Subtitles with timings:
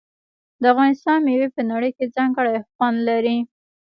[0.61, 3.37] د افغانستان میوې په نړۍ کې ځانګړی خوند لري.